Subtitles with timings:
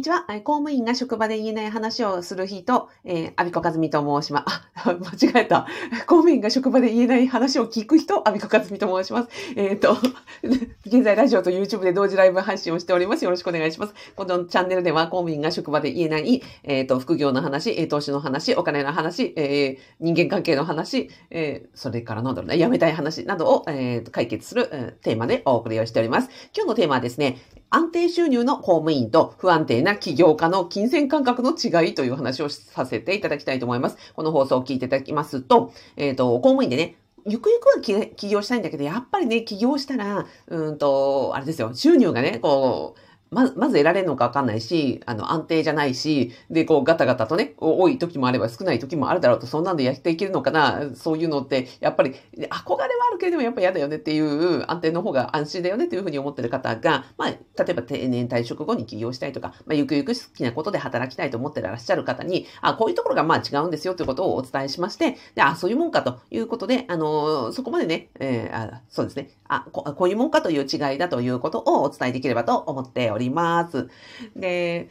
[0.00, 0.24] にちは。
[0.44, 4.62] 公務員が職場で言えない話をする人、えー、アビコカズミと申します。
[4.74, 5.66] あ、 間違えた。
[6.06, 9.28] 公務員が職場で言えない話を聞く人、アビコカズミと申します。
[9.56, 9.98] えっ、ー、と、
[10.86, 13.26] 現在ラジオと YouTube で同時ライブ配信をしております。
[13.26, 13.94] よろしくお願いします。
[14.16, 26.30] このチャンネルでは公務員が職場で言えない、えっ、ー、と、副業の話、投資の話、お金の話、えー、人間関係の話、えー、それからなんだろうな、やめたい話などを、えー、解決する、えー、テーマでお送りをしております。
[26.56, 27.36] 今日のテーマはですね、
[27.70, 33.96] 安定収入の公務員と不安定な起業家の金銭感覚の違いという話をさせていただきたいと思います。
[34.14, 36.96] この放送を聞いていただきますと、えっ、ー、と、公務員でね、
[37.26, 57.38] ゆくゆくは起業したいんだけど、やっぱりね、起業したら、うんと、あれですよ、収入がね、こう、ま、まず得られるのかわかんないし、あの、安定じゃないし、で、こう、ガタガタとね、多い時もあれば少ない時もあるだろうと、そんなんでやっていけるのかな、そういうのって、やっぱり、憧れはあるけれども、やっぱ嫌だよねっていう、安定の方が安心だよねっていうふうに思ってる方が、まあ、例
[57.68, 73.19] えば定年退職後に起業したいとか、まあ、ゆくゆく好きなことで働きたいと思ってらっしゃる方に、あ、こういうところがまあ違うんですよということをお伝えしまして、で、あ、そういうもんかということで、あの、そこまでね、えー、あそうですね、あこ、こういうもんかという違いだということをお伝えできればと思っております。
[73.20, 73.88] ります
[74.34, 74.90] で、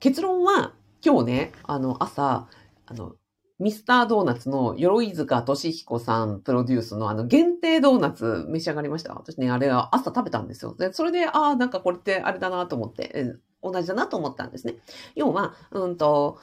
[0.00, 0.72] 結論は、
[1.04, 2.48] 今日ね、あの、朝、
[2.86, 3.14] あの、
[3.60, 9.14] ミスタードーナツの鎧塚俊彦さんプロデュースのあの限定ドーナツ召し上がりました？
[9.14, 10.74] 私ね、あれは朝食べたんですよ。
[10.74, 14.74] で、それで、ああ、なんかこれってあれだなと思って、同じだなと思ったんですね。
[15.14, 16.40] 要は、うんと、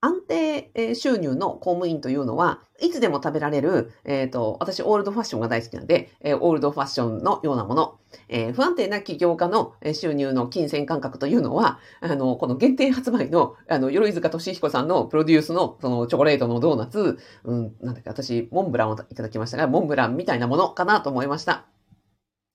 [0.00, 21.66] 安定収入の公務員というのは、いつでも食べられる、えっ、ー、と、私、オールドファッションが大好きなんで、えー、オールドファッションのようなもの、えー、不安定な起業家の収入の金銭感覚というのは、あの、この限定発売の、あの、鎧塚俊彦さんのプロデュースの、その、チョコレートのドーナツ、うん、なんだっけ、私、モンブランをいただきましたが、モンブランみたいなものかなと思いました。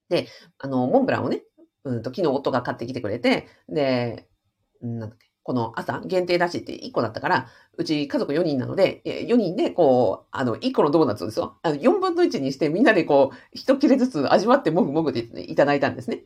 [0.08, 0.28] で、
[0.60, 1.44] あの、モンブランをね、
[1.84, 4.30] うんと、昨日夫が買ってきてくれて、で、
[4.82, 11.58] なんだっけ、この朝限定だしって1個だったから、うち家族4人なので、4人でこう、あの、1個のドーナツをですよ。
[11.64, 16.24] あの4分の1にしてみんなでこう、一切れずつ味わってもぐもぐでいただいたんですね。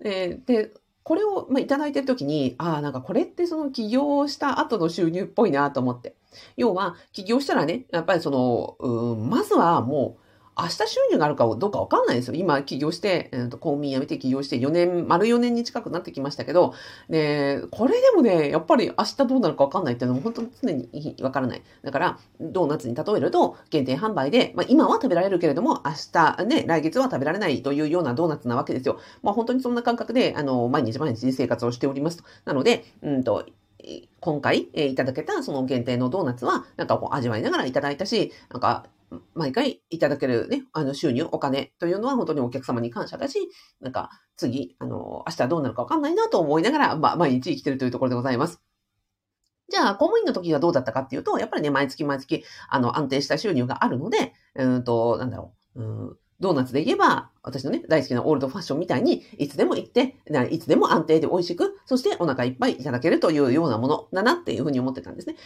[0.00, 0.70] で、で
[1.04, 6.16] これを、いただいてるときに、ああ、なんかこれってその起業した後の収入っぽいなと思って。
[6.56, 10.23] 要は、起業したらね、やっぱりその、うん、まずはもう、
[10.56, 12.34] 明日収入があるかどうかわかんないですよ。
[12.34, 16.74] 今、起業して、えー、と公務員辞めて起業して4年、丸4年に近くなってきましたけど、
[17.08, 21.62] ね、これでもね、やっぱり明日どうなるかわかんないっていうのも本当に常にわからない。
[21.82, 28.98] だから、ドーナツに例えると、限定販売で、まあ、今は食べられるけれども、明日ね、来月は食べられないというようなドーナツなわけですよ。
[29.22, 32.24] まあ、本当にそんな感覚で、あの、毎日毎日生活をしておりますと。
[32.44, 33.44] なので、うんと、
[34.20, 38.86] 今回、え、いただけたその限定のドーナツは、なんかこう味わいながらいただいたし、なんか
[39.34, 43.38] 毎回いただけるね、あの収入、お金というのは本当にお客様に感謝だし、
[43.80, 48.60] なんか次、あの、明日どうなるかわかんないなと思いながら、まあ、毎日生きてるというところでございます。
[49.68, 60.16] じゃあ、公務員の時がどうだったかっていうと、やっぱりね、毎月毎月、あの、安定した収入があるので、うんと、なんだろう、うんドーナツで言えば、私のね、大好きなオールドファッションみたいに、いつでも行って、
[60.50, 65.36] いつでも安定で美味しく、そしてお腹いっぱいいただけるというようなものだなっていうふうに思ってたんですね。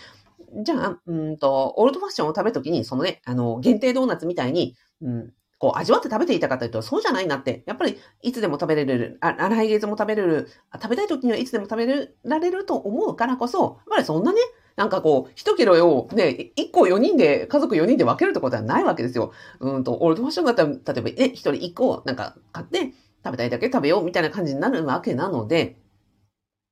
[0.64, 7.64] じゃあ、うんと、オールドファッションを食べるときに、そのね、あの、限定ドーナツみたいに、うん、こう、味わって食べていたかというと、そうじゃないなって。
[7.66, 14.40] やっぱり、いつでも食べれる、あ来月も食べれる、食べたい時にはいつでも食べられると思うからこそ、やっぱりそんなね、
[14.76, 19.32] なんかこう、一キロをね、一個4人で、家族4人で分けるってことはないわけですよ。
[19.60, 22.92] うんと、オールドファッションだったら、例えばね、一人一個なんか買って、
[23.24, 25.76] 食べたいだけ食べようみたいな感じになるわけなので、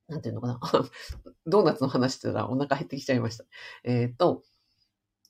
[0.07, 0.59] なんていうのかな。
[1.45, 3.45] ドーナツの話したらお腹減ってきちゃいました。
[3.83, 4.43] えっ、と、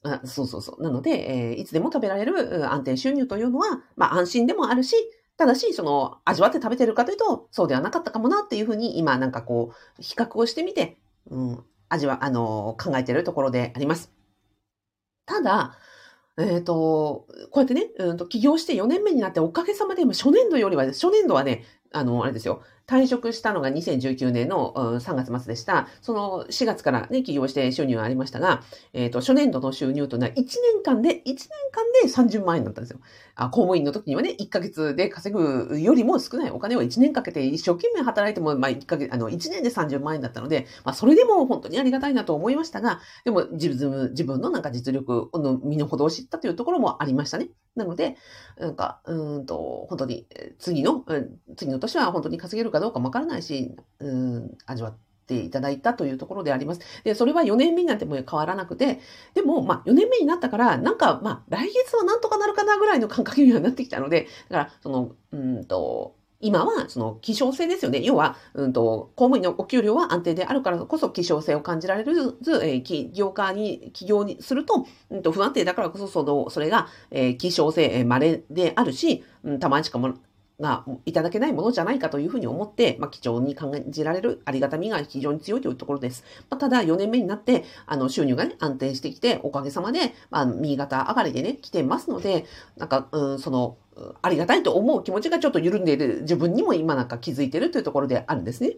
[0.04, 0.84] あそうそうそう。
[0.84, 4.96] なので、えー、いつでも食べられる安定収入というのは、まあ安心でもあるし、
[5.38, 10.98] ただし、その、味わって食べてるかというと、そうではなかったかもなっていうふうに、今なんかこう、比較をしてみて、
[11.30, 14.12] うん、味は、あの、考えてるところであります。
[15.28, 15.78] ただ、
[16.40, 22.62] えっ、ー、と、こうやってね、うんと、起業して4年目になっておかげさまで、初年度よりは、初年度はね、あの、あれですよ。
[22.88, 25.90] 退職したのが2019年の3月末でした。
[26.02, 28.64] その4月からね、起業して収入がありましたが、
[28.94, 31.36] えっ、ー、と、初年度の収入というのは1年間で、1年
[32.16, 33.02] 間で30万円だったんですよ。
[33.36, 47.50] あ公務員の時にはね、1ヶ月で稼ぐよりも少ないお金を1年かけて一生懸命働いても、まあ1ヶ月、あの、1年で30万円だったので、まあそれでも本当にありがたいなと思いましたが、でも自分、自分のなんか実力の身の程を知ったというところもありましたね。
[47.76, 48.18] なので、
[48.60, 50.26] なんか、うんと、本当に、
[50.58, 51.06] 次の、
[51.56, 54.98] 次の年は本当に稼げるかかどうかわからないし、うん、味わっ
[55.28, 56.82] ていただいたというところであります。
[57.04, 59.00] で、それは4年目になっても変わらなくて、
[59.34, 68.00] でも、まあ、4年目になったから、なんか、まあ、来月はなんとかなるかなぐらいの感覚にはなってきたので、だから、その、うんと、今は、その、希少性ですよね。
[68.04, 80.14] 要は、うんと、公務員のお給料は安定であるからこそ、希少性を感じられるず、えー、企業家に、企業にすると、うんと、不安定だからこそ、その、それが、えー、希少性、えー、稀であるし、うん、たまにしかも、
[80.60, 86.24] がいただけないものじゃないかというふうに思って、まあ、貴重に感じられるありがたみが非常に強いというところです。
[86.50, 92.46] まあ、ただ、4年目になって、あの、収入がね、安定してきて、おかげさまで、まあ、右肩上がりでね、来てますので、
[92.76, 93.78] なんか、うん、その、
[94.22, 98.76] ありがたいと思う気持ちがちょっと緩んでいる自分にも今なんか気づいてるというところであるんですね。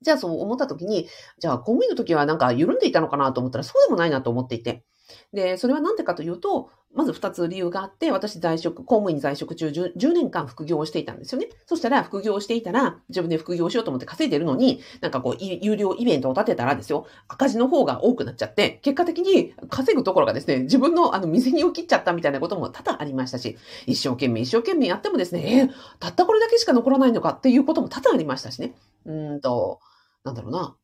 [0.00, 4.84] じゃあそう思った時に、じゃあ公務員の時はなんか緩んでいたのかなと思ったらそうでもないなと思っていて。
[5.32, 11.48] で、それはなんでかというと、まず二つ理由があって、私在職、公務員在職中 10, 10, 年間副業をしていたんですよね。
[11.66, 25.70] そしたら副業していたら、自分で副業しようと思って稼いでるのに、なんかこう、有料イベントを立てたらですよ、赤字の方が多くなっちゃって、結果的に稼ぐところがですね、自分のあの、店にを切っちゃったみたいなことも多々ありましたし、一生懸命一生懸命やってもですね、えー、
[26.00, 28.74] たったこれだけしか残らないのかっていうことも多々ありましたしね。
[29.04, 29.80] うんと、
[30.24, 30.76] なんだろうな。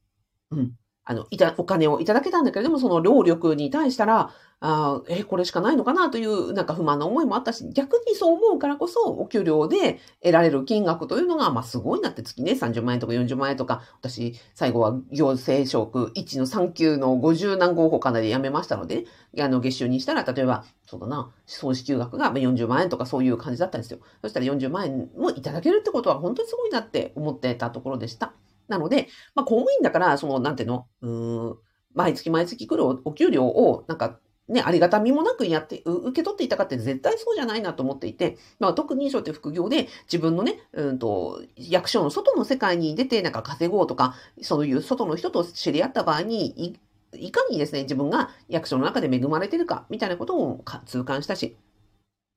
[0.50, 0.73] うん。
[1.06, 4.31] あの、いた、お金をいただけたんだけれども、その労力に対したら、
[4.61, 19.05] あえ、これしかないのかなという、なんか不満な思いもあったし、逆にそう思うからこそ、お給料で得られる金額というのが、まあ、すごいなって月ね、30万円とか40万円とか、私、最後は行政職1の3級の50何号法かなで辞めましたので、
[19.39, 23.99] あの、月収にしたら、例えば、そうだな、総支給額が40万円とかそういう感じだったんですよ。
[24.23, 28.33] そしたら40万円もいただけるってことは本当にすごいなって思ってたところでした。
[28.69, 31.59] なので、まあ、公務員だから、その、なんていうの、うん、
[31.95, 46.79] 毎月毎月来るお給料を、なんか、ね、ありがたみもなくやって、受け取っていたかって絶対そうじゃないなと思っていて、まあ、特にそうやって副業で自分のね、うんと、役所の外の世界に出てなんか稼ごうとか、そういう外の人と知り合った場合に、
[47.15, 51.57] いかにですね、自分が役所の中で恵まれてるか、みたいなことを痛感したし、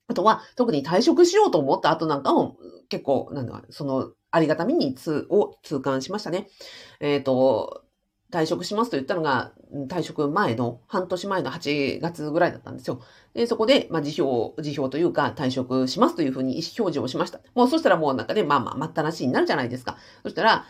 [0.08, 2.58] あとは、特に退職しようと思った後なんかも、
[2.90, 6.48] 結構、なんだ、その、ありがたみにつ、を痛感しましたね。
[7.00, 7.84] えっ、ー、と、
[8.32, 9.54] 退職しますと言ったのが、
[9.88, 13.02] 退職前の、半年前の8月ぐらいだったんですよ。
[13.34, 17.40] で、そこで、まあ、辞表、辞表というか、退職しますというふうに意思表示をしました。
[17.56, 19.98] もう、そしたらもうなんかね、まあまあ、待ったなしになるじゃないですか。
[20.24, 20.66] そしたら、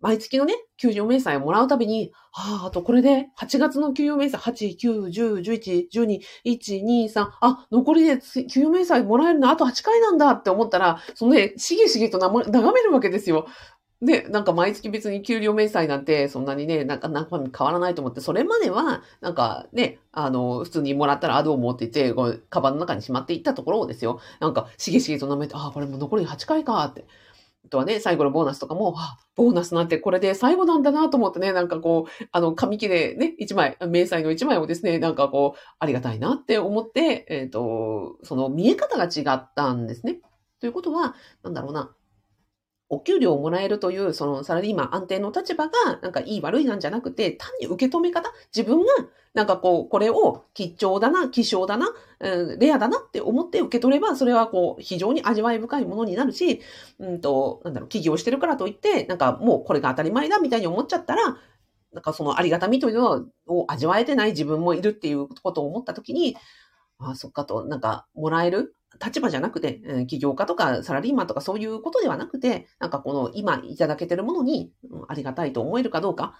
[0.00, 13.46] 毎月のね、給与明細をもらうたびに、はあ、あとこれで、8月の給与明細、8、9、10、11、12、1、2、3、あ、残りで給与明細もらえるのあと8回なんだって思ったら、そのね、しげしげと眺めるわけですよ。
[14.02, 27.04] で、なんか毎月別に給料明細なんてそんなにね、なんか中身変わらないと思って、それまでは、なんかね、あの、普通にもらったらあどうもって言って、こう、カバンの中にしまっていったところをですよ、なんか、しげしげと舐めて、あ、これも残り8回かって。
[27.68, 40.20] とはね、最後のボーナスとかも、あ、ボーナスなんてこれで最後なんだなと思ってね、なんかこう、あの、紙切れね、一枚、明細の一枚をですね、なんかこう、ありがたいなって思って、えっ、ー、と、その見え方が違ったんですね。
[40.60, 41.94] ということは、なんだろうな、
[42.90, 45.72] お給料をもらえるという、そのサラリーマン安定の立場が、
[46.02, 48.92] なんかいい悪いなんじゃなくて、単に受け止め方、自分が、
[49.32, 51.88] なんかこう、これを貴重だな、希少だな、
[52.18, 56.60] うん、レアだなって思って受け取れば、それはこう、非常に味わい深いものになるし、
[56.98, 61.38] うんと、なんだろう、起業してるからといって、なんかもうこれが当たり前だみたいに思っちゃったら、
[61.92, 66.36] なんかそのありがたみというのを味わえてない自分もいるっていうことを思ったときに、
[66.98, 76.34] ああ、そっかと、なんか、もらえる立場じゃなくて、起業家とかサラリーマンとかそういうことではなくて、なんかこの今いただけてるものにうんありがたいと思えるかどうか、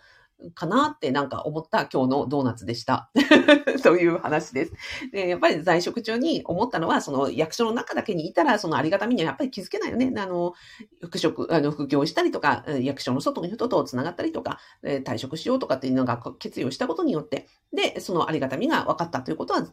[0.55, 3.11] かなってなんか思った今日のドーナツでした。
[3.82, 4.73] という話です。
[5.13, 10.13] で、やっぱり在職中に思ったのは、その役所の中だけにいたら、そのありがたみにはやっぱり気づけないよね。
[10.17, 10.55] あの、
[11.01, 19.67] 復職、あの、副業したりとか、役所の外の人と繋がったりとか、退職しようとかっていうのが決意をしたことによって、で、そのありがたみが分かったということは、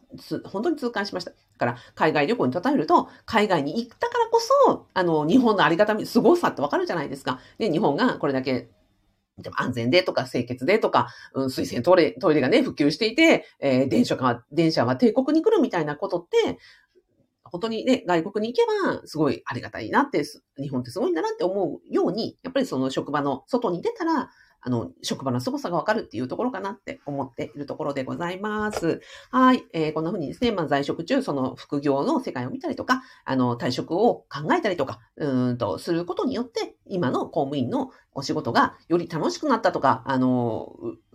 [0.44, 1.30] 本当に痛感しました。
[1.30, 7.40] だから、海外旅行に例えると、海外に行ったからこそ、あの、日本のありがたみ、凄さって分かるじゃないですか。
[7.58, 8.68] で、日本がこれだけ
[9.38, 16.58] でも安全でとか清潔でとか、うん、水洗トイレ、トイレがね、普及していて、えー、電車が、電車は帝国に来るみたいなことって、
[17.44, 20.22] 本当にね、外国に行けば、すごいありがたいなって、
[20.58, 24.30] 日本ってすごいんだなって思うように、やっぱりその職場の外に出たら、
[24.60, 29.00] あの、職場の凄さがわかるっていうところかなって思っているところでございます。
[29.30, 29.64] はい。
[29.72, 40.74] えー、こんな風にですね、まあ、在職中、その副業の世界を見たりとか、あの、退職を考えたりとか、うんと、することによって、今の公務員のお仕事がより楽しくなったとか、あの、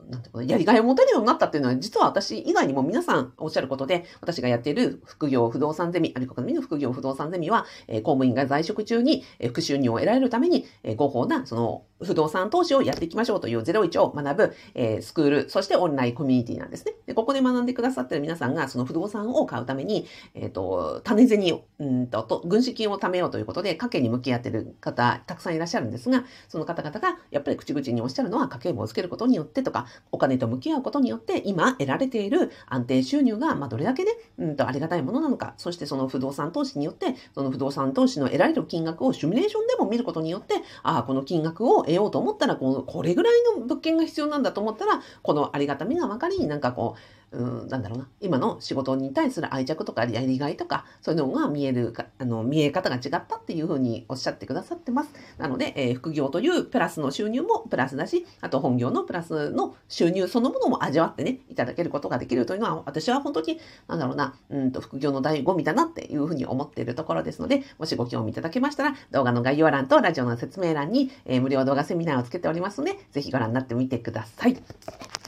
[0.09, 16.93] なんていうかやりがいを持てるようになったっていうのは、実は私以外にも皆さんおっしゃることで、私がやっている副業不動産ゼミ、アリコカミの副業不動産ゼミは、えー、公務員が在職中に、えー、副収入を得られるために、えー、合法な、その、不動産投資をやっていきましょうという01を学ぶ、えー、スクール、そしてオンラインコミュニティなんですね。
[17.05, 20.05] で、ここで学んでくださってる皆さんが、その不動産を買うために、
[20.35, 55.09] えっ、ー、と、種銭を、うんと、と、軍資金を貯めようということで、家計に向き合ってる方、たくさんいらっしゃるんですが、その方々が、やっぱり口々におっしゃるのは、家計簿をつけることによってとか、お金と向き合うことによって、今得られている安定収入が、まあ、どれだけね、うんと、ありがたいものなのか、そしてその不動産投資によって、その不動産投資の得られる金額をシミュレーションでも見ることによって、ああ、この金額を得ようと思ったら、この、これぐらいの物件が必要なんだと思ったら、このありがたみが分かり、なんかこう、うん、なんだろうな、今の仕事に対する愛着とかやりがいとか、そういうのが見えるか、あの、見え方が違ったっていうふうにおっしゃってくださってます。
[55.37, 75.22] なので、えー、副業というプラスの収入もプラスだし、あと本業のプラスの収入そのものも味わってね、いただけることができるというのは、私は本当に、なんだろうな、うんと、副業の醍醐味だなっていうふうに思っているところですので、もしご興味いただけましたら、動画の概要欄とラジオの説明欄に、えー、無料動画セミナーをつけておりますので、ぜひご覧になってみてください。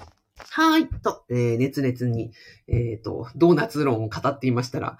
[0.55, 0.87] はい。
[0.87, 2.31] と、えー、熱烈に、
[2.69, 4.97] えっ、ー、と、ドーナツ論を語っていましたら、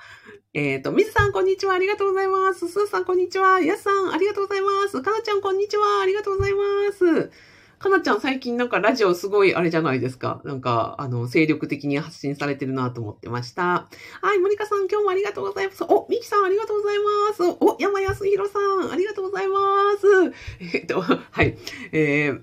[0.54, 1.76] えっ、ー、と、水さん、こんにちは。
[1.76, 2.68] ありがとうございます。
[2.68, 3.62] スーさん、こんにちは。
[3.62, 5.02] やすさん、ありがとうございます。
[5.02, 6.02] かなちゃん、こんにちは。
[6.04, 6.60] ありがとうございま
[6.92, 7.32] す。
[7.80, 10.42] かなちゃん、最近なんかラジオすごいあれじゃないですか。
[10.44, 13.88] なんか、あの、精力的に発信されてるなと思ってました。
[14.22, 15.86] はい、森香さん、今日もありがとうございます。
[15.86, 17.58] お、みきさん、ありがとうございます。
[17.62, 19.58] お、山康弘さん、ありがとうございま
[20.02, 20.34] す。
[20.76, 21.58] えっ、と、はい。
[21.94, 22.42] えー、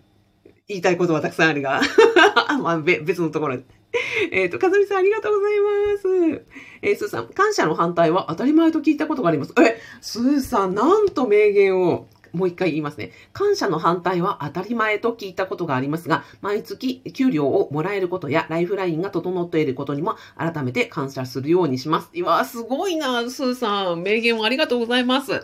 [0.73, 1.81] 言いたいことはたくさんあるが
[2.63, 3.65] まあ、別のところで。
[4.31, 6.45] えっ、と、かずみさんありがとうございます。
[6.83, 9.53] えー、スーさん、感謝の反対は当たり前と聞いたことがあります。
[9.61, 12.07] え、スーさん、なんと名言を。
[12.33, 13.13] もう一回言いますね。
[13.33, 22.09] 感謝の反対は当たり前と聞いたことがありますが、毎月給料をもらえることやライフラインが整っていることにも改めて感謝するようにします。
[22.15, 24.03] いや、すごいな、スーさん。
[24.03, 25.43] 名言をありがとうございます。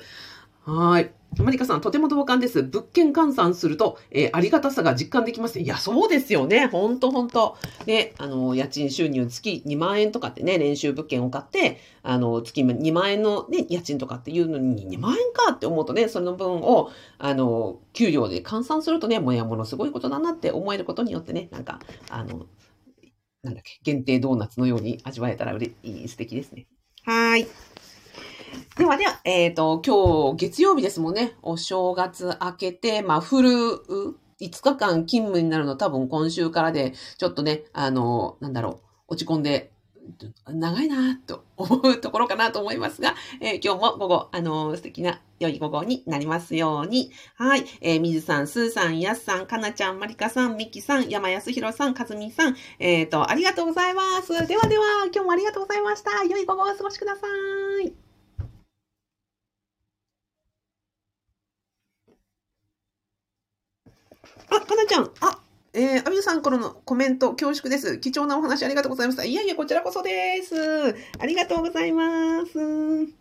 [0.68, 1.10] はい。
[1.38, 2.62] マリカさん、とても同感です。
[2.62, 5.60] 物件換算すると、えー、ありがたさが実感できます。
[5.60, 6.66] いや、そうですよね。
[6.66, 7.56] ほんとほんと。
[7.86, 21.78] で、あの、家賃収入月2万円とかってね、練習物件を買って、あの、月2万円のね、家賃とかっていうのに2万円かって思うとね、その分を、あの、給料で換算するとね、もやものすごいことだなって思えることによってね、なんか、
[22.10, 22.44] あの、
[23.42, 26.66] なんだっけ、限定ドーナツのように味わえたらうれいい、素敵ですね。
[27.04, 27.46] はい。
[28.78, 31.32] ではでは、えっ、ー、と、今日月曜日ですもんね。
[31.42, 39.72] お正月明けて、まあ、フル、5日間勤務になるの多分今週からで、ちょっとね、あの、なんだろう、落ち込んで、
[40.46, 47.10] 長いなと 思うところかなと思いますが、えー、今日も午後、あのー、素敵な良い午後になりますように。
[47.34, 47.64] はい。
[47.80, 54.28] えー、水さん、スーさん、やすさん、かなちゃん、まりかさん、みきさん、山安弘さん、かずみさん、えっ、と、ありがとうございます。
[54.46, 56.22] ではでは、今日もありがとうございました。
[56.22, 57.26] 良い午後をお過ごしくださ
[57.84, 58.08] い。
[64.50, 65.38] あ、かなちゃん、あ、
[65.72, 67.98] えー、アミさんからのコメント恐縮です。
[67.98, 69.24] 貴重なお話ありがとうございました。
[69.24, 70.54] いやいや、こちらこそです。
[71.18, 73.17] ありがとうございます。